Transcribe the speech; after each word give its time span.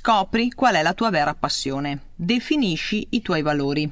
Scopri 0.00 0.50
qual 0.50 0.76
è 0.76 0.82
la 0.82 0.94
tua 0.94 1.10
vera 1.10 1.34
passione. 1.34 2.12
Definisci 2.14 3.08
i 3.10 3.20
tuoi 3.20 3.42
valori. 3.42 3.90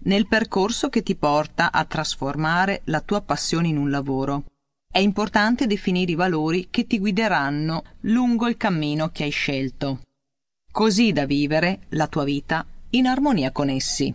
Nel 0.00 0.26
percorso 0.26 0.88
che 0.88 1.04
ti 1.04 1.14
porta 1.14 1.70
a 1.70 1.84
trasformare 1.84 2.80
la 2.86 3.00
tua 3.00 3.20
passione 3.20 3.68
in 3.68 3.76
un 3.76 3.88
lavoro, 3.88 4.46
è 4.90 4.98
importante 4.98 5.68
definire 5.68 6.10
i 6.10 6.16
valori 6.16 6.66
che 6.70 6.88
ti 6.88 6.98
guideranno 6.98 7.84
lungo 8.00 8.48
il 8.48 8.56
cammino 8.56 9.10
che 9.10 9.22
hai 9.22 9.30
scelto, 9.30 10.00
così 10.72 11.12
da 11.12 11.24
vivere 11.24 11.82
la 11.90 12.08
tua 12.08 12.24
vita 12.24 12.66
in 12.90 13.06
armonia 13.06 13.52
con 13.52 13.68
essi. 13.68 14.12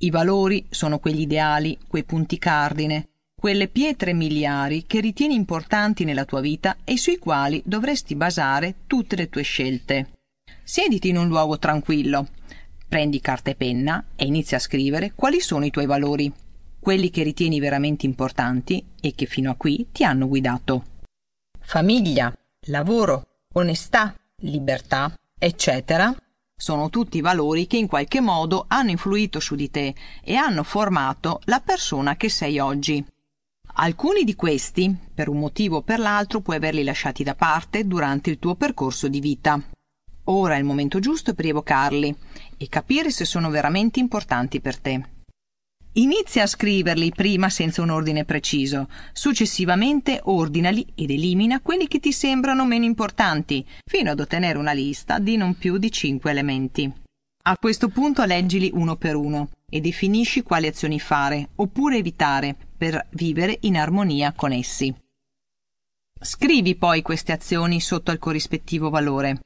I 0.00 0.10
valori 0.10 0.66
sono 0.68 0.98
quegli 0.98 1.20
ideali, 1.20 1.78
quei 1.86 2.02
punti 2.02 2.38
cardine, 2.38 3.10
quelle 3.36 3.68
pietre 3.68 4.12
miliari 4.14 4.84
che 4.84 4.98
ritieni 4.98 5.36
importanti 5.36 6.02
nella 6.02 6.24
tua 6.24 6.40
vita 6.40 6.78
e 6.82 6.96
sui 6.96 7.18
quali 7.18 7.62
dovresti 7.64 8.16
basare 8.16 8.78
tutte 8.88 9.14
le 9.14 9.28
tue 9.28 9.42
scelte. 9.42 10.14
Siediti 10.62 11.08
in 11.08 11.16
un 11.16 11.28
luogo 11.28 11.58
tranquillo, 11.58 12.28
prendi 12.88 13.20
carta 13.20 13.50
e 13.50 13.54
penna 13.54 14.04
e 14.16 14.24
inizia 14.24 14.56
a 14.56 14.60
scrivere 14.60 15.12
quali 15.14 15.40
sono 15.40 15.64
i 15.64 15.70
tuoi 15.70 15.86
valori, 15.86 16.32
quelli 16.78 17.10
che 17.10 17.22
ritieni 17.22 17.60
veramente 17.60 18.06
importanti 18.06 18.84
e 19.00 19.14
che 19.14 19.26
fino 19.26 19.50
a 19.50 19.54
qui 19.56 19.88
ti 19.92 20.04
hanno 20.04 20.26
guidato. 20.26 20.84
Famiglia, 21.60 22.32
lavoro, 22.66 23.26
onestà, 23.54 24.14
libertà, 24.42 25.14
eccetera, 25.38 26.14
sono 26.56 26.90
tutti 26.90 27.20
valori 27.20 27.66
che 27.66 27.76
in 27.76 27.86
qualche 27.86 28.20
modo 28.20 28.66
hanno 28.68 28.90
influito 28.90 29.40
su 29.40 29.54
di 29.54 29.70
te 29.70 29.94
e 30.22 30.34
hanno 30.34 30.62
formato 30.62 31.40
la 31.44 31.60
persona 31.60 32.16
che 32.16 32.28
sei 32.28 32.58
oggi. 32.58 33.04
Alcuni 33.74 34.24
di 34.24 34.34
questi, 34.34 34.94
per 35.14 35.28
un 35.28 35.38
motivo 35.38 35.76
o 35.76 35.82
per 35.82 36.00
l'altro, 36.00 36.40
puoi 36.40 36.56
averli 36.56 36.82
lasciati 36.82 37.22
da 37.22 37.34
parte 37.34 37.86
durante 37.86 38.28
il 38.28 38.38
tuo 38.38 38.56
percorso 38.56 39.08
di 39.08 39.20
vita. 39.20 39.62
Ora 40.30 40.54
è 40.54 40.58
il 40.58 40.64
momento 40.64 41.00
giusto 41.00 41.34
per 41.34 41.46
evocarli 41.46 42.14
e 42.56 42.68
capire 42.68 43.10
se 43.10 43.24
sono 43.24 43.50
veramente 43.50 43.98
importanti 43.98 44.60
per 44.60 44.78
te. 44.78 45.02
Inizia 45.94 46.44
a 46.44 46.46
scriverli 46.46 47.10
prima 47.10 47.50
senza 47.50 47.82
un 47.82 47.90
ordine 47.90 48.24
preciso, 48.24 48.88
successivamente 49.12 50.20
ordinali 50.22 50.86
ed 50.94 51.10
elimina 51.10 51.60
quelli 51.60 51.88
che 51.88 51.98
ti 51.98 52.12
sembrano 52.12 52.64
meno 52.64 52.84
importanti, 52.84 53.66
fino 53.84 54.12
ad 54.12 54.20
ottenere 54.20 54.56
una 54.56 54.72
lista 54.72 55.18
di 55.18 55.36
non 55.36 55.56
più 55.56 55.78
di 55.78 55.90
cinque 55.90 56.30
elementi. 56.30 56.92
A 57.42 57.56
questo 57.58 57.88
punto 57.88 58.24
leggili 58.24 58.70
uno 58.72 58.94
per 58.94 59.16
uno 59.16 59.50
e 59.68 59.80
definisci 59.80 60.42
quali 60.42 60.68
azioni 60.68 61.00
fare 61.00 61.48
oppure 61.56 61.96
evitare 61.96 62.54
per 62.76 63.08
vivere 63.14 63.58
in 63.62 63.76
armonia 63.76 64.32
con 64.32 64.52
essi. 64.52 64.94
Scrivi 66.20 66.76
poi 66.76 67.02
queste 67.02 67.32
azioni 67.32 67.80
sotto 67.80 68.12
il 68.12 68.18
corrispettivo 68.20 68.90
valore. 68.90 69.40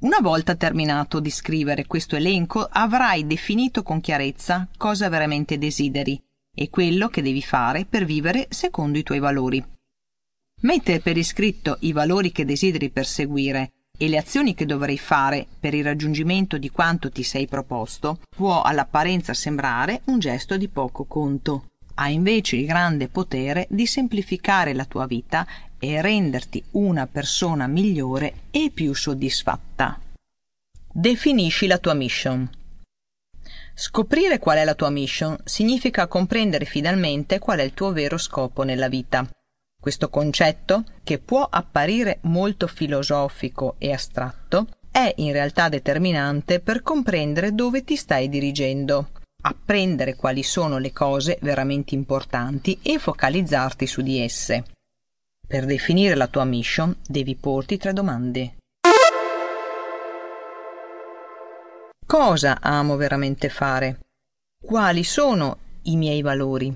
Una 0.00 0.20
volta 0.22 0.54
terminato 0.54 1.20
di 1.20 1.28
scrivere 1.28 1.86
questo 1.86 2.16
elenco 2.16 2.66
avrai 2.70 3.26
definito 3.26 3.82
con 3.82 4.00
chiarezza 4.00 4.66
cosa 4.78 5.10
veramente 5.10 5.58
desideri 5.58 6.18
e 6.54 6.70
quello 6.70 7.08
che 7.08 7.20
devi 7.20 7.42
fare 7.42 7.84
per 7.84 8.06
vivere 8.06 8.46
secondo 8.48 8.96
i 8.96 9.02
tuoi 9.02 9.18
valori. 9.18 9.62
Mettere 10.62 11.00
per 11.00 11.18
iscritto 11.18 11.76
i 11.80 11.92
valori 11.92 12.32
che 12.32 12.46
desideri 12.46 12.88
perseguire 12.88 13.72
e 13.98 14.08
le 14.08 14.16
azioni 14.16 14.54
che 14.54 14.64
dovrai 14.64 14.96
fare 14.96 15.46
per 15.60 15.74
il 15.74 15.84
raggiungimento 15.84 16.56
di 16.56 16.70
quanto 16.70 17.10
ti 17.10 17.22
sei 17.22 17.46
proposto 17.46 18.20
può 18.34 18.62
all'apparenza 18.62 19.34
sembrare 19.34 20.00
un 20.06 20.18
gesto 20.18 20.56
di 20.56 20.68
poco 20.68 21.04
conto. 21.04 21.66
Ha 21.96 22.08
invece 22.08 22.56
il 22.56 22.64
grande 22.64 23.08
potere 23.08 23.66
di 23.68 23.84
semplificare 23.84 24.72
la 24.72 24.86
tua 24.86 25.04
vita 25.04 25.46
e 25.80 26.00
renderti 26.00 26.62
una 26.72 27.08
persona 27.08 27.66
migliore 27.66 28.42
e 28.52 28.70
più 28.72 28.94
soddisfatta. 28.94 29.98
Definisci 30.92 31.66
la 31.66 31.78
tua 31.78 31.94
mission. 31.94 32.48
Scoprire 33.74 34.38
qual 34.38 34.58
è 34.58 34.64
la 34.64 34.74
tua 34.74 34.90
mission 34.90 35.36
significa 35.44 36.06
comprendere 36.06 36.66
finalmente 36.66 37.38
qual 37.38 37.58
è 37.58 37.62
il 37.62 37.72
tuo 37.74 37.92
vero 37.92 38.18
scopo 38.18 38.62
nella 38.62 38.88
vita. 38.88 39.26
Questo 39.80 40.10
concetto, 40.10 40.84
che 41.02 41.18
può 41.18 41.46
apparire 41.48 42.18
molto 42.22 42.66
filosofico 42.66 43.76
e 43.78 43.92
astratto, 43.92 44.66
è 44.90 45.14
in 45.16 45.32
realtà 45.32 45.70
determinante 45.70 46.60
per 46.60 46.82
comprendere 46.82 47.54
dove 47.54 47.82
ti 47.82 47.96
stai 47.96 48.28
dirigendo, 48.28 49.12
apprendere 49.42 50.16
quali 50.16 50.42
sono 50.42 50.76
le 50.76 50.92
cose 50.92 51.38
veramente 51.40 51.94
importanti 51.94 52.78
e 52.82 52.98
focalizzarti 52.98 53.86
su 53.86 54.02
di 54.02 54.20
esse. 54.20 54.64
Per 55.50 55.64
definire 55.64 56.14
la 56.14 56.28
tua 56.28 56.44
mission 56.44 56.96
devi 57.04 57.34
porti 57.34 57.76
tre 57.76 57.92
domande. 57.92 58.58
Cosa 62.06 62.60
amo 62.60 62.94
veramente 62.94 63.48
fare? 63.48 63.98
Quali 64.64 65.02
sono 65.02 65.58
i 65.82 65.96
miei 65.96 66.22
valori? 66.22 66.72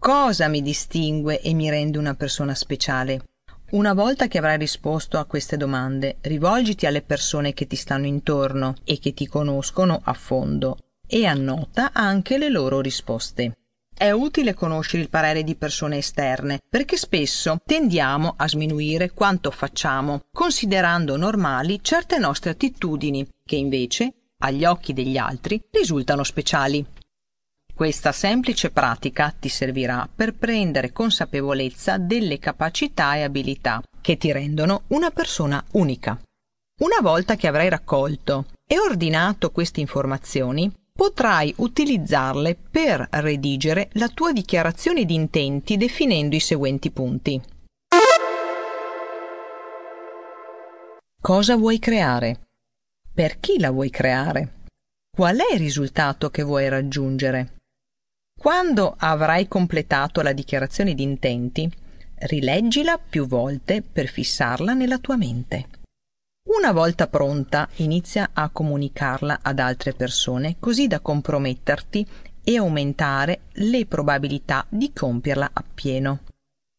Cosa 0.00 0.48
mi 0.48 0.62
distingue 0.62 1.42
e 1.42 1.52
mi 1.52 1.68
rende 1.68 1.98
una 1.98 2.14
persona 2.14 2.54
speciale? 2.54 3.24
Una 3.72 3.92
volta 3.92 4.26
che 4.26 4.38
avrai 4.38 4.56
risposto 4.56 5.18
a 5.18 5.26
queste 5.26 5.58
domande, 5.58 6.16
rivolgiti 6.22 6.86
alle 6.86 7.02
persone 7.02 7.52
che 7.52 7.66
ti 7.66 7.76
stanno 7.76 8.06
intorno 8.06 8.76
e 8.84 8.98
che 8.98 9.12
ti 9.12 9.26
conoscono 9.26 10.00
a 10.02 10.14
fondo 10.14 10.78
e 11.06 11.26
annota 11.26 11.92
anche 11.92 12.38
le 12.38 12.48
loro 12.48 12.80
risposte. 12.80 13.65
È 13.98 14.10
utile 14.10 14.52
conoscere 14.52 15.02
il 15.02 15.08
parere 15.08 15.42
di 15.42 15.54
persone 15.54 15.96
esterne, 15.96 16.60
perché 16.68 16.98
spesso 16.98 17.56
tendiamo 17.64 18.34
a 18.36 18.46
sminuire 18.46 19.12
quanto 19.12 19.50
facciamo, 19.50 20.24
considerando 20.30 21.16
normali 21.16 21.78
certe 21.80 22.18
nostre 22.18 22.50
attitudini, 22.50 23.26
che 23.42 23.56
invece, 23.56 24.32
agli 24.40 24.66
occhi 24.66 24.92
degli 24.92 25.16
altri, 25.16 25.58
risultano 25.70 26.24
speciali. 26.24 26.84
Questa 27.74 28.12
semplice 28.12 28.70
pratica 28.70 29.34
ti 29.38 29.48
servirà 29.48 30.06
per 30.14 30.34
prendere 30.34 30.92
consapevolezza 30.92 31.96
delle 31.96 32.38
capacità 32.38 33.16
e 33.16 33.22
abilità 33.22 33.82
che 34.02 34.18
ti 34.18 34.30
rendono 34.30 34.82
una 34.88 35.10
persona 35.10 35.64
unica. 35.72 36.20
Una 36.80 37.00
volta 37.00 37.36
che 37.36 37.46
avrai 37.46 37.70
raccolto 37.70 38.44
e 38.66 38.78
ordinato 38.78 39.50
queste 39.50 39.80
informazioni, 39.80 40.70
potrai 40.96 41.52
utilizzarle 41.58 42.56
per 42.70 43.06
redigere 43.10 43.90
la 43.92 44.08
tua 44.08 44.32
dichiarazione 44.32 45.04
di 45.04 45.14
intenti 45.14 45.76
definendo 45.76 46.34
i 46.34 46.40
seguenti 46.40 46.90
punti. 46.90 47.40
Cosa 51.20 51.56
vuoi 51.56 51.78
creare? 51.78 52.46
Per 53.12 53.38
chi 53.40 53.58
la 53.58 53.70
vuoi 53.70 53.90
creare? 53.90 54.64
Qual 55.14 55.36
è 55.36 55.54
il 55.54 55.58
risultato 55.58 56.30
che 56.30 56.42
vuoi 56.42 56.68
raggiungere? 56.68 57.56
Quando 58.38 58.94
avrai 58.98 59.48
completato 59.48 60.22
la 60.22 60.32
dichiarazione 60.32 60.94
di 60.94 61.02
intenti, 61.02 61.70
rileggila 62.18 62.98
più 62.98 63.26
volte 63.26 63.82
per 63.82 64.08
fissarla 64.08 64.72
nella 64.72 64.98
tua 64.98 65.16
mente. 65.16 65.68
Una 66.46 66.70
volta 66.70 67.08
pronta, 67.08 67.68
inizia 67.76 68.30
a 68.32 68.50
comunicarla 68.50 69.40
ad 69.42 69.58
altre 69.58 69.94
persone 69.94 70.56
così 70.60 70.86
da 70.86 71.00
comprometterti 71.00 72.06
e 72.44 72.56
aumentare 72.56 73.40
le 73.54 73.84
probabilità 73.86 74.64
di 74.68 74.92
compierla 74.92 75.50
appieno. 75.52 76.20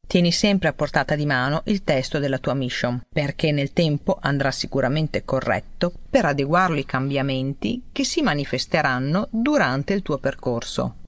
Tieni 0.07 0.31
sempre 0.31 0.69
a 0.69 0.73
portata 0.73 1.15
di 1.15 1.25
mano 1.25 1.63
il 1.65 1.83
testo 1.83 2.17
della 2.17 2.37
tua 2.37 2.53
mission, 2.53 3.03
perché 3.11 3.51
nel 3.51 3.73
tempo 3.73 4.17
andrà 4.21 4.51
sicuramente 4.51 5.25
corretto 5.25 5.91
per 6.09 6.23
adeguarlo 6.23 6.77
ai 6.77 6.85
cambiamenti 6.85 7.89
che 7.91 8.05
si 8.05 8.21
manifesteranno 8.21 9.27
durante 9.29 9.93
il 9.93 10.01
tuo 10.01 10.17
percorso. 10.17 10.99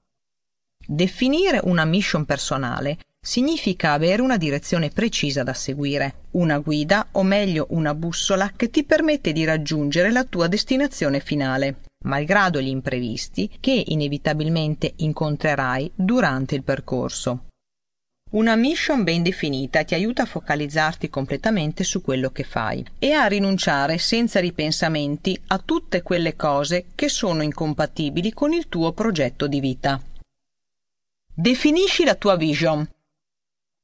Definire 0.86 1.62
una 1.64 1.86
mission 1.86 2.26
personale 2.26 2.98
significa 3.30 3.92
avere 3.92 4.24
una 4.24 4.38
direzione 4.38 4.90
precisa 4.90 5.44
da 5.44 5.54
seguire, 5.54 6.16
una 6.32 6.58
guida 6.58 7.10
o 7.12 7.22
meglio 7.22 7.68
una 7.70 7.94
bussola 7.94 8.54
che 8.56 8.72
ti 8.72 8.84
permette 8.84 9.34
di 9.34 9.44
raggiungere 9.44 10.12
la 10.12 10.24
tua 10.24 10.48
destinazione 10.48 11.20
finale, 11.20 11.82
malgrado 12.06 12.60
gli 12.60 12.70
imprevisti 12.70 13.48
che 13.60 13.84
inevitabilmente 13.86 14.94
incontrerai 14.96 15.92
durante 15.94 16.56
il 16.56 16.64
percorso. 16.64 17.46
Una 18.32 18.56
mission 18.56 19.04
ben 19.04 19.22
definita 19.22 19.84
ti 19.84 19.94
aiuta 19.94 20.24
a 20.24 20.26
focalizzarti 20.26 21.08
completamente 21.12 21.84
su 21.84 22.02
quello 22.02 22.32
che 22.32 22.44
fai 22.44 22.84
e 22.98 23.12
a 23.12 23.28
rinunciare 23.28 24.00
senza 24.00 24.40
ripensamenti 24.40 25.40
a 25.48 25.60
tutte 25.60 26.02
quelle 26.02 26.36
cose 26.36 26.86
che 26.96 27.10
sono 27.10 27.44
incompatibili 27.44 28.34
con 28.34 28.54
il 28.54 28.68
tuo 28.70 28.92
progetto 28.92 29.46
di 29.46 29.60
vita. 29.60 30.02
Definisci 31.32 32.04
la 32.04 32.16
tua 32.16 32.36
vision, 32.36 32.88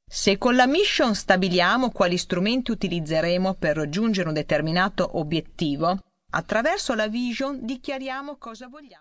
se 0.08 0.38
con 0.38 0.56
la 0.56 0.68
mission 0.68 1.16
stabiliamo 1.16 1.90
quali 1.92 2.18
strumenti 2.18 2.72
utilizzeremo 2.72 3.56
per 3.56 3.76
raggiungere 3.76 4.28
un 4.28 4.36
determinato 4.36 5.18
obiettivo, 5.18 6.00
attraverso 6.32 6.94
la 6.94 7.08
vision 7.08 7.66
dichiariamo 7.66 8.38
cosa 8.38 8.68
vogliamo. 8.68 8.94